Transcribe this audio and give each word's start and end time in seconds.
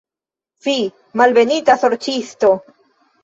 Fi, 0.67 0.73
malbenita 1.21 1.77
sorĉisto! 1.83 2.51